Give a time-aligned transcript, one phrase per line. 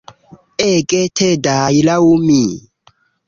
[0.67, 2.39] Ege tedaj, laŭ mi.